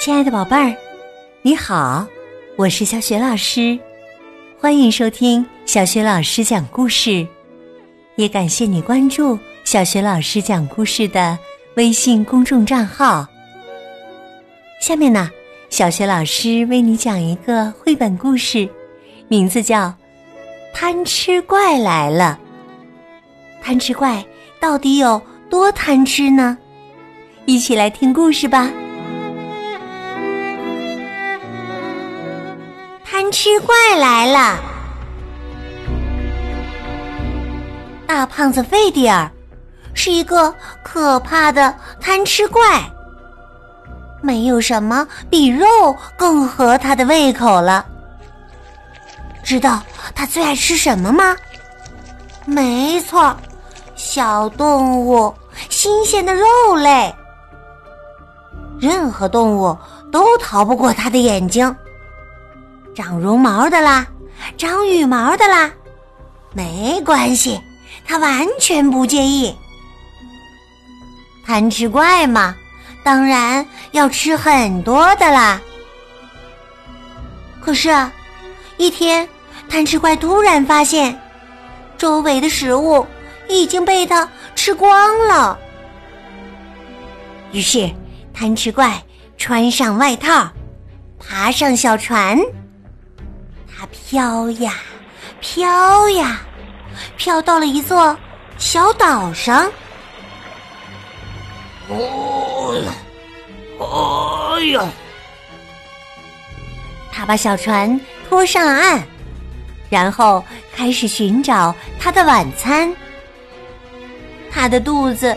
[0.00, 0.74] 亲爱的宝贝儿，
[1.42, 2.06] 你好，
[2.56, 3.78] 我是小雪老师，
[4.58, 7.28] 欢迎收听小雪老师讲故事，
[8.16, 11.38] 也感谢你关注小雪老师讲故事的
[11.74, 13.26] 微信公众账号。
[14.80, 15.30] 下面呢，
[15.68, 18.66] 小雪老师为你讲一个绘本故事，
[19.28, 19.88] 名字叫
[20.72, 22.40] 《贪吃怪来了》。
[23.62, 24.24] 贪吃怪
[24.58, 25.20] 到底有
[25.50, 26.56] 多贪吃呢？
[27.44, 28.72] 一起来听故事吧。
[33.12, 34.60] 贪吃怪来了！
[38.06, 39.28] 大胖子费迪尔
[39.94, 42.80] 是一个可怕的贪吃怪，
[44.22, 45.66] 没有什么比肉
[46.16, 47.84] 更合他的胃口了。
[49.42, 49.82] 知道
[50.14, 51.36] 他最爱吃什么吗？
[52.44, 53.36] 没错，
[53.96, 55.34] 小动物，
[55.68, 57.12] 新鲜的肉类。
[58.78, 59.76] 任何动物
[60.12, 61.74] 都逃不过他的眼睛。
[63.02, 64.06] 长绒毛的啦，
[64.58, 65.70] 长羽毛的啦，
[66.52, 67.58] 没关系，
[68.06, 69.56] 他完全不介意。
[71.46, 72.54] 贪吃怪嘛，
[73.02, 75.58] 当然要吃很多的啦。
[77.62, 77.88] 可是，
[78.76, 79.26] 一天，
[79.66, 81.18] 贪吃怪突然发现，
[81.96, 83.06] 周围的食物
[83.48, 85.58] 已经被他吃光了。
[87.50, 87.90] 于是，
[88.34, 89.02] 贪吃怪
[89.38, 90.50] 穿上外套，
[91.18, 92.38] 爬上小船。
[93.80, 94.74] 它飘呀，
[95.40, 96.42] 飘呀，
[97.16, 98.14] 飘到了一座
[98.58, 99.72] 小岛上。
[101.88, 102.74] 哦，
[103.80, 104.86] 哎呀！
[107.10, 109.02] 他把小船拖上了岸，
[109.88, 110.44] 然后
[110.76, 112.94] 开始寻找他的晚餐。
[114.50, 115.34] 他的肚子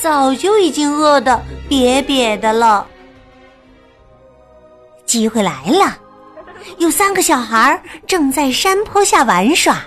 [0.00, 2.84] 早就已经饿得瘪瘪的了。
[5.06, 5.96] 机会来了。
[6.78, 9.82] 有三个小孩正在山坡下玩耍。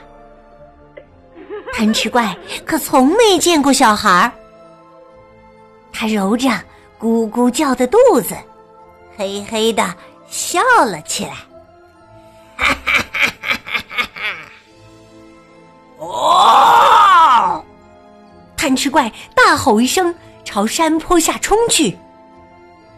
[1.74, 4.32] 贪吃怪可从没见过小孩，
[5.92, 6.50] 他揉着
[7.00, 8.36] 咕咕叫的肚子，
[9.16, 9.94] 嘿嘿的
[10.28, 11.34] 笑了起来。
[16.00, 17.64] 哦！
[18.56, 21.96] 贪吃怪大吼一声，朝山坡下冲去。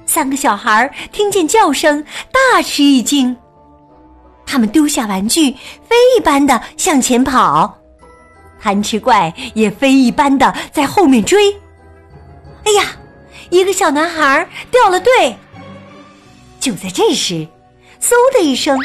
[0.06, 3.36] 三个小孩听见叫声，大吃一惊。
[4.50, 5.52] 他们丢下玩具，
[5.88, 7.72] 飞一般的向前跑，
[8.60, 11.52] 贪吃怪也飞一般的在后面追。
[12.66, 12.86] 哎呀，
[13.52, 15.38] 一个小男孩掉了队。
[16.60, 17.48] 就在这时，
[18.02, 18.76] 嗖的一声，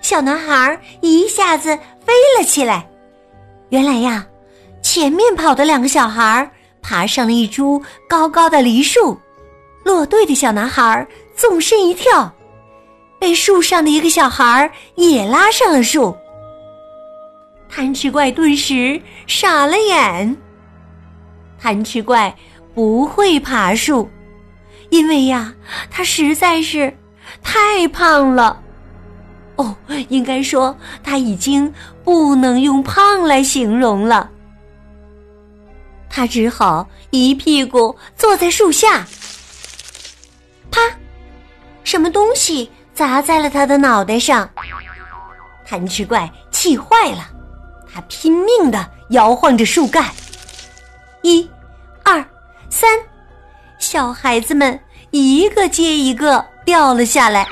[0.00, 1.76] 小男孩一下子
[2.06, 2.88] 飞了起来。
[3.70, 4.24] 原来呀，
[4.80, 6.48] 前面跑的两个小孩
[6.80, 9.18] 爬上了一株高高的梨树，
[9.84, 11.04] 落队的小男孩
[11.34, 12.32] 纵身一跳。
[13.20, 16.16] 被树上的一个小孩也拉上了树，
[17.68, 20.36] 贪吃怪顿时傻了眼。
[21.60, 22.34] 贪吃怪
[22.74, 24.08] 不会爬树，
[24.88, 25.54] 因为呀，
[25.90, 26.96] 他实在是
[27.42, 28.58] 太胖了。
[29.56, 29.76] 哦，
[30.08, 31.70] 应该说他已经
[32.02, 34.30] 不能用胖来形容了。
[36.08, 39.06] 他只好一屁股坐在树下。
[40.70, 40.80] 啪，
[41.84, 42.70] 什么东西？
[42.94, 44.48] 砸在了他的脑袋上，
[45.66, 47.26] 贪吃怪气坏了，
[47.92, 50.04] 他拼命的摇晃着树干，
[51.22, 51.48] 一、
[52.02, 52.24] 二、
[52.68, 52.98] 三，
[53.78, 54.78] 小孩子们
[55.10, 57.46] 一个接一个掉了下来，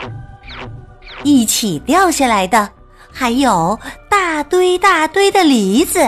[1.22, 2.70] 一起掉下来的
[3.10, 3.78] 还有
[4.08, 5.98] 大堆大堆的梨子，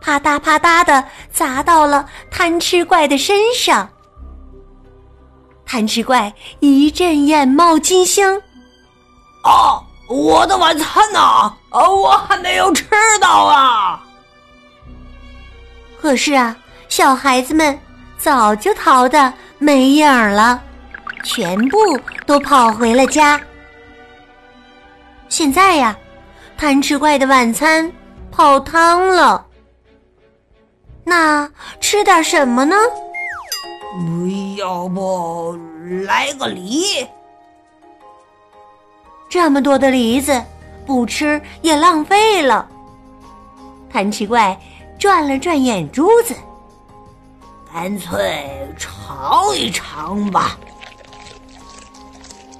[0.00, 3.88] 啪嗒啪嗒的砸到了贪吃怪的身上。
[5.66, 8.40] 贪吃怪一阵眼冒金星，
[9.42, 9.82] 啊！
[10.08, 11.18] 我的晚餐呢？
[11.18, 12.86] 啊，我还没有吃
[13.20, 14.00] 到啊！
[16.00, 16.56] 可是啊，
[16.88, 17.76] 小孩子们
[18.16, 20.62] 早就逃得没影儿了，
[21.24, 21.76] 全部
[22.24, 23.40] 都跑回了家。
[25.28, 25.96] 现在呀，
[26.56, 27.90] 贪吃怪的晚餐
[28.30, 29.44] 泡汤了，
[31.02, 31.50] 那
[31.80, 32.76] 吃点什么呢？
[34.56, 35.56] 要不
[36.06, 37.06] 来个梨？
[39.28, 40.42] 这么多的梨子，
[40.86, 42.68] 不吃也浪费了。
[43.90, 44.58] 贪吃怪
[44.98, 46.34] 转了转眼珠子，
[47.72, 50.58] 干脆尝一尝吧。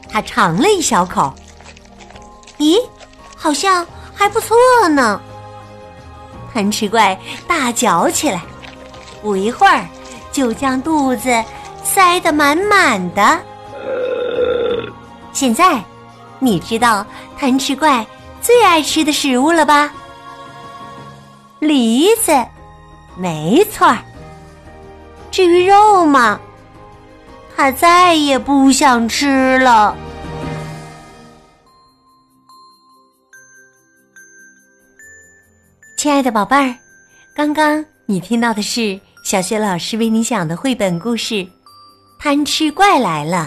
[0.09, 1.33] 他尝了一小口，
[2.59, 2.79] 咦，
[3.37, 4.57] 好像还不错
[4.89, 5.21] 呢。
[6.53, 8.43] 贪吃怪大嚼起来，
[9.21, 9.87] 不一会儿
[10.37, 11.31] 就将肚子。
[11.83, 13.41] 塞得满满的，
[15.33, 15.83] 现在，
[16.41, 17.07] 你知道
[17.39, 18.05] 贪吃怪
[18.43, 19.91] 最爱吃的食物了吧？
[21.61, 22.33] 梨子，
[23.17, 23.99] 没错儿。
[25.31, 26.39] 至于肉嘛，
[27.57, 29.97] 他再也不想吃了。
[35.97, 36.75] 亲爱的宝贝儿，
[37.35, 41.35] 刚刚你听到的是小学老师为你讲的绘本故事
[42.17, 43.39] 《贪吃怪来了》。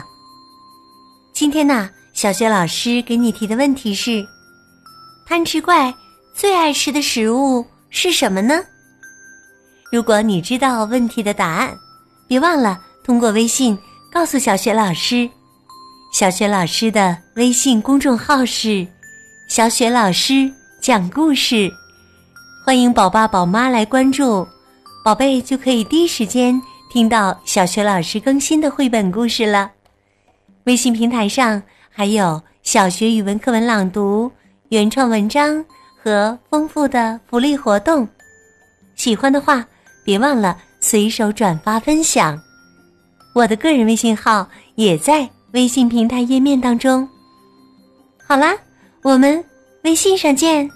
[1.31, 4.27] 今天呢，小学老师给你提的问题是：
[5.25, 5.95] 贪吃怪
[6.35, 8.61] 最爱吃的食物是什么呢？
[9.89, 11.73] 如果你知道问题的答案，
[12.27, 13.79] 别忘了通过微信
[14.11, 15.29] 告诉小学老师。
[16.11, 18.85] 小学老师的微信公众号是
[19.47, 20.51] “小雪老师
[20.81, 21.71] 讲故事”，
[22.67, 24.45] 欢迎宝爸宝妈来关注，
[25.03, 26.61] 宝贝就可以第一时间
[26.91, 29.71] 听到小学老师更新的绘本故事了。
[30.65, 34.31] 微信平台上还有小学语文课文朗读、
[34.69, 35.63] 原创文章
[36.01, 38.07] 和丰富的福利活动，
[38.95, 39.65] 喜欢的话
[40.03, 42.39] 别忘了随手转发分享。
[43.33, 45.29] 我的个人微信号也在。
[45.53, 47.09] 微信平台页面当中，
[48.23, 48.55] 好啦，
[49.01, 49.43] 我们
[49.81, 50.69] 微信上见。